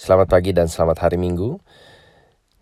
[0.00, 1.60] Selamat pagi dan selamat hari Minggu.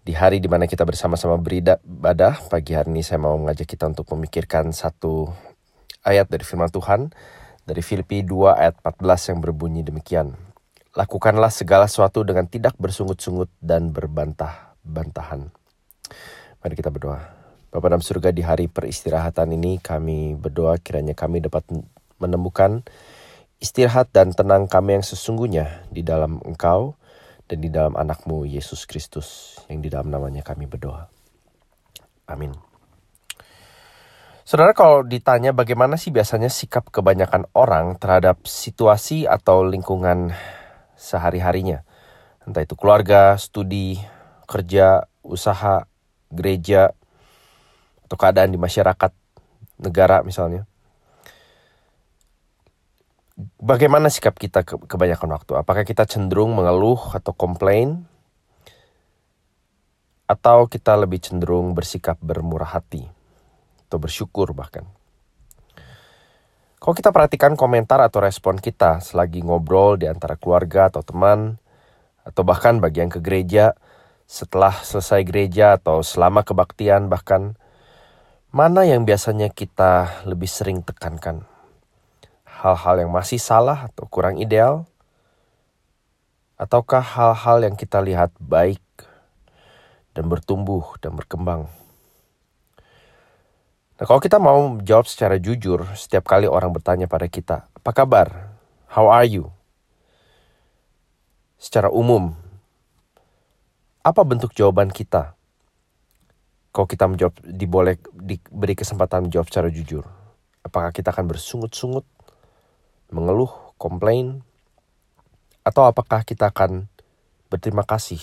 [0.02, 4.11] Di hari di mana kita bersama-sama beribadah, pagi hari ini saya mau mengajak kita untuk
[4.11, 5.30] memikirkan satu
[6.03, 7.14] ayat dari firman Tuhan
[7.62, 10.35] dari Filipi 2 ayat 14 yang berbunyi demikian.
[10.98, 15.55] Lakukanlah segala sesuatu dengan tidak bersungut-sungut dan berbantah-bantahan.
[16.59, 17.23] Mari kita berdoa.
[17.70, 21.62] Bapak dalam surga di hari peristirahatan ini kami berdoa kiranya kami dapat
[22.18, 22.82] menemukan
[23.62, 26.98] istirahat dan tenang kami yang sesungguhnya di dalam Engkau
[27.49, 31.09] dan di dalam anakmu Yesus Kristus yang di dalam namanya kami berdoa.
[32.29, 32.52] Amin.
[34.45, 40.33] Saudara kalau ditanya bagaimana sih biasanya sikap kebanyakan orang terhadap situasi atau lingkungan
[40.97, 41.84] sehari-harinya.
[42.48, 44.01] Entah itu keluarga, studi,
[44.48, 45.84] kerja, usaha,
[46.33, 46.97] gereja,
[48.09, 49.12] atau keadaan di masyarakat,
[49.84, 50.65] negara misalnya
[53.62, 55.52] bagaimana sikap kita ke kebanyakan waktu?
[55.55, 58.02] Apakah kita cenderung mengeluh atau komplain?
[60.28, 63.06] Atau kita lebih cenderung bersikap bermurah hati
[63.89, 64.84] atau bersyukur bahkan?
[66.78, 71.59] Kalau kita perhatikan komentar atau respon kita selagi ngobrol di antara keluarga atau teman,
[72.22, 73.75] atau bahkan bagi yang ke gereja,
[74.28, 77.56] setelah selesai gereja atau selama kebaktian bahkan,
[78.53, 81.48] mana yang biasanya kita lebih sering tekankan?
[82.59, 84.83] Hal-hal yang masih salah atau kurang ideal?
[86.59, 88.83] Ataukah hal-hal yang kita lihat baik
[90.11, 91.70] dan bertumbuh dan berkembang?
[93.98, 98.50] Nah, kalau kita mau jawab secara jujur, setiap kali orang bertanya pada kita, "Apa kabar?
[98.91, 99.55] How are you?"
[101.59, 102.34] Secara umum,
[104.03, 105.34] apa bentuk jawaban kita?
[106.75, 110.06] Kalau kita menjawab, diboleh diberi kesempatan menjawab secara jujur.
[110.62, 112.06] Apakah kita akan bersungut-sungut
[113.09, 114.45] mengeluh, komplain,
[115.64, 116.89] atau apakah kita akan
[117.53, 118.20] berterima kasih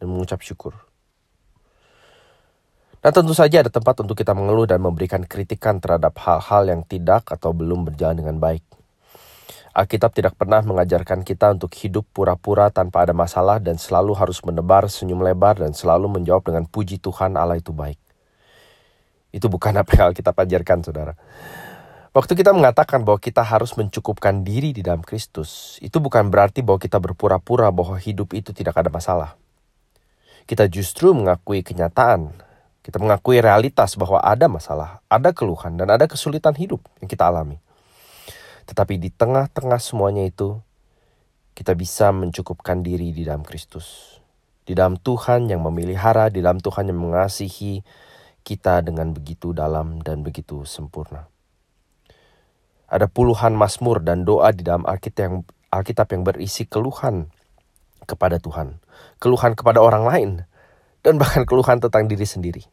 [0.00, 0.76] dan mengucap syukur?
[2.98, 7.30] Nah tentu saja ada tempat untuk kita mengeluh dan memberikan kritikan terhadap hal-hal yang tidak
[7.30, 8.66] atau belum berjalan dengan baik.
[9.70, 14.90] Alkitab tidak pernah mengajarkan kita untuk hidup pura-pura tanpa ada masalah dan selalu harus menebar
[14.90, 18.00] senyum lebar dan selalu menjawab dengan puji Tuhan Allah itu baik.
[19.30, 21.14] Itu bukan apa yang Alkitab ajarkan saudara.
[22.16, 26.80] Waktu kita mengatakan bahwa kita harus mencukupkan diri di dalam Kristus, itu bukan berarti bahwa
[26.80, 29.36] kita berpura-pura bahwa hidup itu tidak ada masalah.
[30.48, 32.32] Kita justru mengakui kenyataan,
[32.80, 37.60] kita mengakui realitas bahwa ada masalah, ada keluhan, dan ada kesulitan hidup yang kita alami.
[38.64, 40.56] Tetapi di tengah-tengah semuanya itu,
[41.52, 44.16] kita bisa mencukupkan diri di dalam Kristus.
[44.64, 47.84] Di dalam Tuhan yang memelihara, di dalam Tuhan yang mengasihi
[48.40, 51.28] kita dengan begitu dalam dan begitu sempurna.
[52.88, 55.36] Ada puluhan mazmur dan doa di dalam Alkitab yang,
[55.68, 57.28] Alkitab yang berisi keluhan
[58.08, 58.80] kepada Tuhan,
[59.20, 60.30] keluhan kepada orang lain,
[61.04, 62.64] dan bahkan keluhan tentang diri sendiri.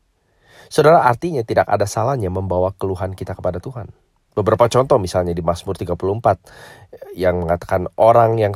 [0.72, 3.92] Saudara, artinya tidak ada salahnya membawa keluhan kita kepada Tuhan.
[4.36, 8.52] Beberapa contoh misalnya di Mazmur 34 yang mengatakan orang yang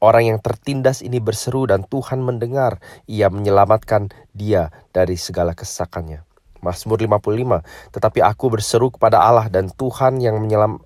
[0.00, 6.24] orang yang tertindas ini berseru dan Tuhan mendengar, ia menyelamatkan dia dari segala kesakannya.
[6.62, 7.92] Mazmur 55.
[7.92, 10.78] Tetapi aku berseru kepada Allah dan Tuhan yang menyelam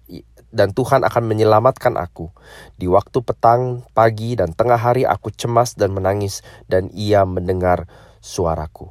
[0.56, 2.32] dan Tuhan akan menyelamatkan aku.
[2.81, 7.84] Di waktu petang, pagi, dan tengah hari aku cemas dan menangis dan ia mendengar
[8.25, 8.88] suaraku.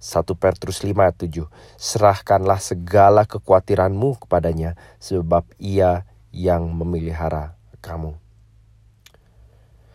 [0.00, 1.44] 1 Petrus 5 ayat 7
[1.76, 8.16] Serahkanlah segala kekhawatiranmu kepadanya sebab ia yang memelihara kamu.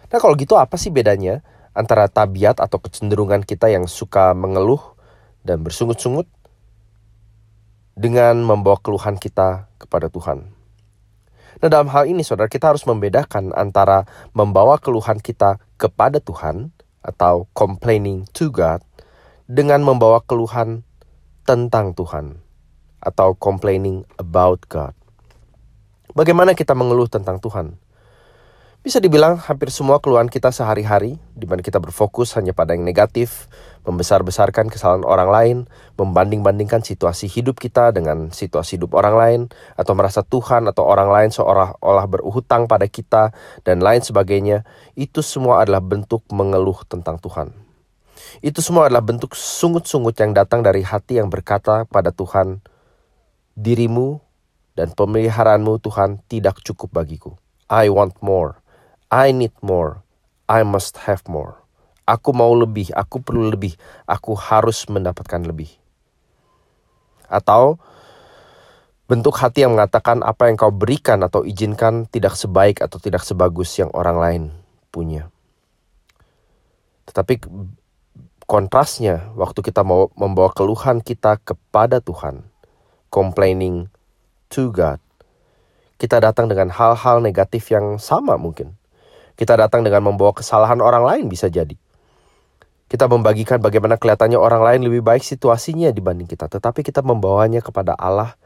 [0.06, 1.42] Nah kalau gitu apa sih bedanya
[1.76, 4.95] antara tabiat atau kecenderungan kita yang suka mengeluh
[5.46, 6.26] dan bersungut-sungut
[7.96, 10.52] dengan membawa keluhan kita kepada Tuhan.
[11.64, 14.04] Nah, dalam hal ini, saudara, kita harus membedakan antara
[14.36, 18.84] membawa keluhan kita kepada Tuhan atau complaining to God
[19.48, 20.84] dengan membawa keluhan
[21.48, 22.42] tentang Tuhan
[23.00, 24.92] atau complaining about God.
[26.18, 27.78] Bagaimana kita mengeluh tentang Tuhan?
[28.86, 33.50] Bisa dibilang hampir semua keluhan kita sehari-hari, di mana kita berfokus hanya pada yang negatif,
[33.82, 35.58] membesar-besarkan kesalahan orang lain,
[35.98, 39.42] membanding-bandingkan situasi hidup kita dengan situasi hidup orang lain,
[39.74, 43.34] atau merasa Tuhan atau orang lain seolah-olah berhutang pada kita,
[43.66, 44.62] dan lain sebagainya,
[44.94, 47.58] itu semua adalah bentuk mengeluh tentang Tuhan.
[48.46, 52.62] Itu semua adalah bentuk sungut-sungut yang datang dari hati yang berkata pada Tuhan,
[53.58, 54.22] dirimu
[54.78, 57.34] dan pemeliharaanmu Tuhan tidak cukup bagiku.
[57.66, 58.62] I want more.
[59.10, 60.02] I need more.
[60.46, 61.62] I must have more.
[62.06, 63.74] Aku mau lebih, aku perlu lebih,
[64.06, 65.74] aku harus mendapatkan lebih.
[67.26, 67.82] Atau
[69.10, 73.74] bentuk hati yang mengatakan apa yang kau berikan atau izinkan tidak sebaik atau tidak sebagus
[73.82, 74.44] yang orang lain
[74.94, 75.34] punya.
[77.10, 77.42] Tapi
[78.46, 82.46] kontrasnya waktu kita mau membawa keluhan kita kepada Tuhan,
[83.10, 83.90] complaining
[84.54, 85.02] to God,
[85.98, 88.78] kita datang dengan hal-hal negatif yang sama mungkin.
[89.36, 91.76] Kita datang dengan membawa kesalahan orang lain bisa jadi.
[92.86, 97.98] Kita membagikan bagaimana kelihatannya orang lain lebih baik situasinya dibanding kita, tetapi kita membawanya kepada
[97.98, 98.40] Allah,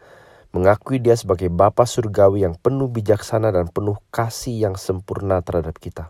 [0.55, 6.09] mengakui Dia sebagai Bapa surgawi yang penuh bijaksana dan penuh kasih yang sempurna terhadap kita.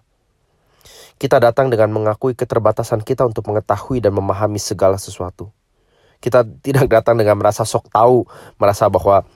[1.19, 5.51] Kita datang dengan mengakui keterbatasan kita untuk mengetahui dan memahami segala sesuatu.
[6.23, 8.23] Kita tidak datang dengan merasa sok tahu,
[8.55, 9.27] merasa bahwa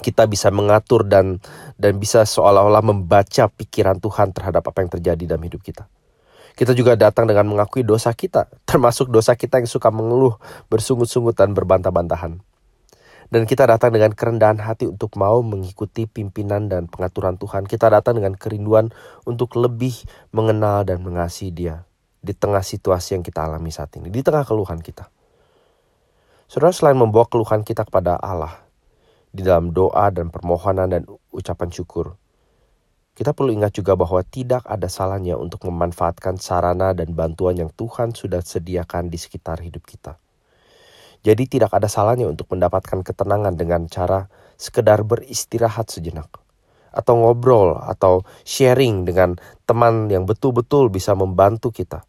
[0.00, 1.42] kita bisa mengatur dan
[1.76, 5.84] dan bisa seolah-olah membaca pikiran Tuhan terhadap apa yang terjadi dalam hidup kita.
[6.52, 10.36] Kita juga datang dengan mengakui dosa kita, termasuk dosa kita yang suka mengeluh,
[10.68, 12.40] bersungut-sungut dan berbantah-bantahan.
[13.32, 17.64] Dan kita datang dengan kerendahan hati untuk mau mengikuti pimpinan dan pengaturan Tuhan.
[17.64, 18.92] Kita datang dengan kerinduan
[19.24, 19.96] untuk lebih
[20.36, 21.88] mengenal dan mengasihi dia.
[22.20, 24.12] Di tengah situasi yang kita alami saat ini.
[24.12, 25.08] Di tengah keluhan kita.
[26.44, 28.60] Saudara selain membawa keluhan kita kepada Allah.
[29.32, 32.20] Di dalam doa dan permohonan dan ucapan syukur.
[33.12, 38.16] Kita perlu ingat juga bahwa tidak ada salahnya untuk memanfaatkan sarana dan bantuan yang Tuhan
[38.16, 40.16] sudah sediakan di sekitar hidup kita.
[41.22, 44.26] Jadi tidak ada salahnya untuk mendapatkan ketenangan dengan cara
[44.58, 46.28] sekedar beristirahat sejenak.
[46.92, 52.04] Atau ngobrol atau sharing dengan teman yang betul-betul bisa membantu kita.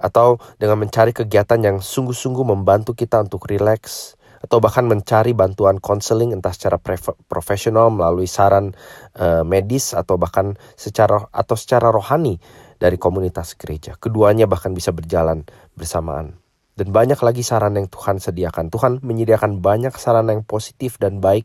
[0.00, 4.16] Atau dengan mencari kegiatan yang sungguh-sungguh membantu kita untuk rileks.
[4.40, 6.80] Atau bahkan mencari bantuan konseling entah secara
[7.28, 8.72] profesional melalui saran
[9.20, 12.40] uh, medis atau bahkan secara atau secara rohani
[12.80, 14.00] dari komunitas gereja.
[14.00, 15.44] Keduanya bahkan bisa berjalan
[15.76, 16.40] bersamaan.
[16.72, 18.72] Dan banyak lagi saran yang Tuhan sediakan.
[18.72, 21.44] Tuhan menyediakan banyak saran yang positif dan baik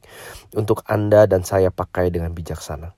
[0.56, 2.95] untuk Anda dan saya pakai dengan bijaksana.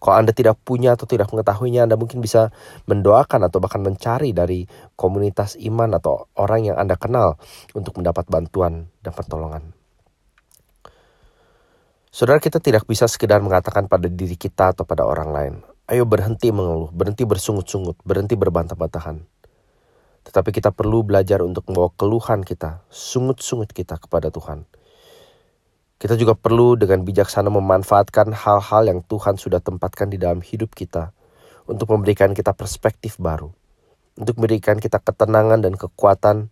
[0.00, 2.48] Kalau Anda tidak punya atau tidak mengetahuinya, Anda mungkin bisa
[2.88, 4.64] mendoakan atau bahkan mencari dari
[4.96, 7.36] komunitas iman atau orang yang Anda kenal
[7.76, 9.76] untuk mendapat bantuan dan pertolongan.
[12.08, 15.54] Saudara kita tidak bisa sekedar mengatakan pada diri kita atau pada orang lain,
[15.92, 19.20] ayo berhenti mengeluh, berhenti bersungut-sungut, berhenti berbantah-bantahan.
[20.24, 24.64] Tetapi kita perlu belajar untuk membawa keluhan kita, sungut-sungut kita kepada Tuhan.
[26.00, 31.12] Kita juga perlu dengan bijaksana memanfaatkan hal-hal yang Tuhan sudah tempatkan di dalam hidup kita
[31.68, 33.52] untuk memberikan kita perspektif baru,
[34.16, 36.48] untuk memberikan kita ketenangan dan kekuatan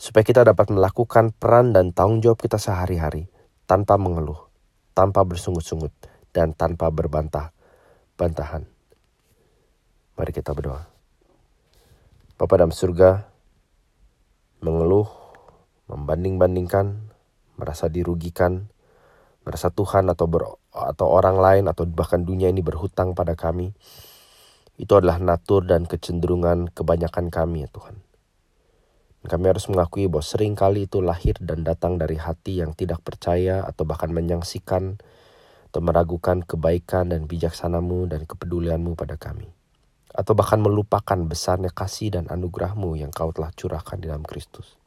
[0.00, 3.28] supaya kita dapat melakukan peran dan tanggung jawab kita sehari-hari
[3.68, 4.48] tanpa mengeluh,
[4.96, 5.92] tanpa bersungut-sungut,
[6.32, 8.64] dan tanpa berbantah-bantahan.
[10.16, 10.88] Mari kita berdoa.
[12.40, 13.20] Bapa dalam surga
[14.64, 15.12] mengeluh,
[15.92, 17.12] membanding-bandingkan,
[17.60, 18.72] merasa dirugikan,
[19.48, 20.44] merasa Tuhan atau ber,
[20.76, 23.72] atau orang lain atau bahkan dunia ini berhutang pada kami.
[24.76, 28.04] Itu adalah natur dan kecenderungan kebanyakan kami ya Tuhan.
[29.24, 33.66] Kami harus mengakui bahwa sering kali itu lahir dan datang dari hati yang tidak percaya
[33.66, 35.00] atau bahkan menyangsikan
[35.72, 39.58] atau meragukan kebaikan dan bijaksanamu dan kepedulianmu pada kami
[40.14, 44.77] atau bahkan melupakan besarnya kasih dan anugerahmu yang kau telah curahkan di dalam Kristus.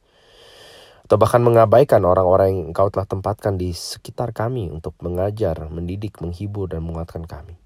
[1.11, 6.71] Atau bahkan mengabaikan orang-orang yang engkau telah tempatkan di sekitar kami untuk mengajar, mendidik, menghibur,
[6.71, 7.59] dan menguatkan kami.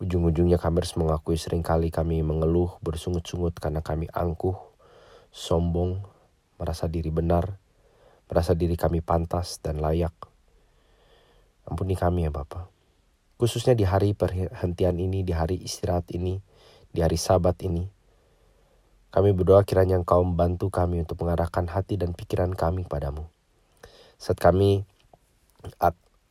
[0.00, 4.56] Ujung-ujungnya kami harus mengakui sering kali kami mengeluh, bersungut-sungut karena kami angkuh,
[5.28, 6.00] sombong,
[6.56, 7.60] merasa diri benar,
[8.32, 10.16] merasa diri kami pantas dan layak.
[11.68, 12.64] Ampuni kami ya Bapak.
[13.36, 16.40] Khususnya di hari perhentian ini, di hari istirahat ini,
[16.96, 17.84] di hari sabat ini.
[19.10, 23.26] Kami berdoa kiranya engkau membantu kami untuk mengarahkan hati dan pikiran kami padamu.
[24.16, 24.86] Saat kami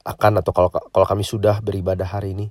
[0.08, 2.48] akan atau kalau kalau kami sudah beribadah hari ini,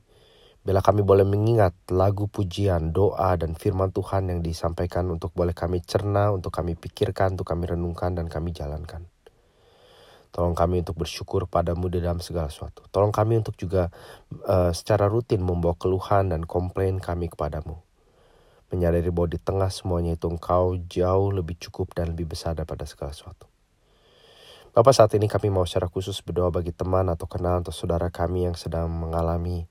[0.61, 5.80] bila kami boleh mengingat lagu pujian, doa, dan firman Tuhan yang disampaikan untuk boleh kami
[5.80, 9.08] cerna, untuk kami pikirkan, untuk kami renungkan, dan kami jalankan.
[10.28, 12.85] Tolong kami untuk bersyukur padamu di dalam segala sesuatu.
[12.92, 13.88] Tolong kami untuk juga
[14.44, 17.80] uh, secara rutin membawa keluhan dan komplain kami kepadamu.
[18.68, 23.16] Menyadari bahwa di tengah semuanya itu engkau jauh lebih cukup dan lebih besar daripada segala
[23.16, 23.48] sesuatu.
[24.76, 28.46] Bapak saat ini kami mau secara khusus berdoa bagi teman atau kenal atau saudara kami
[28.46, 29.66] yang sedang mengalami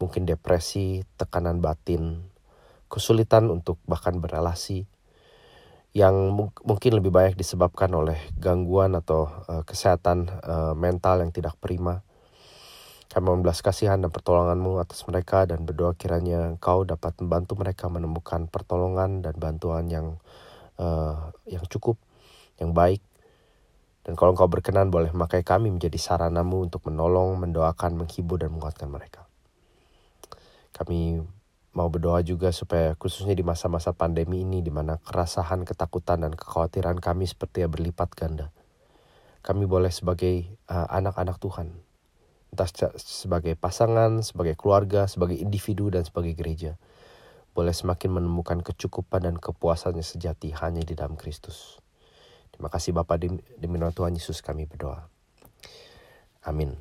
[0.00, 2.24] mungkin depresi, tekanan batin,
[2.88, 4.88] kesulitan untuk bahkan berrelasi,
[5.92, 6.32] yang
[6.64, 12.06] mungkin lebih banyak disebabkan oleh gangguan atau uh, kesehatan uh, mental yang tidak prima.
[13.10, 18.46] Kami membelas kasihan dan pertolonganmu atas mereka dan berdoa kiranya engkau dapat membantu mereka menemukan
[18.46, 20.06] pertolongan dan bantuan yang
[20.78, 21.98] uh, yang cukup,
[22.62, 23.02] yang baik.
[24.06, 28.86] Dan kalau engkau berkenan boleh memakai kami menjadi saranamu untuk menolong, mendoakan, menghibur dan menguatkan
[28.86, 29.26] mereka.
[30.70, 31.18] Kami
[31.74, 37.02] mau berdoa juga supaya khususnya di masa-masa pandemi ini di mana kerasahan, ketakutan dan kekhawatiran
[37.02, 38.54] kami seperti berlipat ganda.
[39.42, 41.68] Kami boleh sebagai uh, anak-anak uh, Tuhan,
[42.50, 46.74] entah sebagai pasangan, sebagai keluarga, sebagai individu dan sebagai gereja,
[47.54, 51.78] boleh semakin menemukan kecukupan dan kepuasannya sejati hanya di dalam Kristus.
[52.50, 55.06] Terima kasih Bapak demi nama Tuhan Yesus kami berdoa.
[56.44, 56.76] Amin.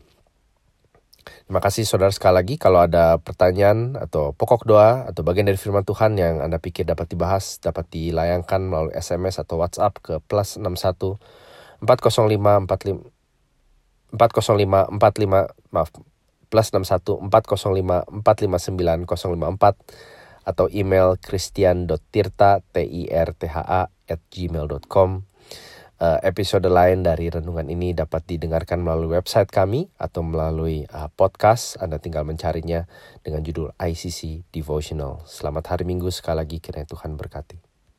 [1.46, 5.86] Terima kasih saudara sekali lagi kalau ada pertanyaan atau pokok doa atau bagian dari firman
[5.86, 11.18] Tuhan yang Anda pikir dapat dibahas dapat dilayangkan melalui SMS atau WhatsApp ke plus 61
[11.86, 13.19] 405 45
[14.14, 15.90] 405 45 maaf
[16.50, 24.22] plus 61 405 459 054 atau email christian.tirta t i r t h a at
[24.34, 25.30] gmail.com
[26.00, 31.78] uh, episode lain dari renungan ini dapat didengarkan melalui website kami atau melalui uh, podcast.
[31.78, 32.88] Anda tinggal mencarinya
[33.22, 35.22] dengan judul ICC Devotional.
[35.28, 37.69] Selamat hari Minggu sekali lagi kiranya Tuhan berkati.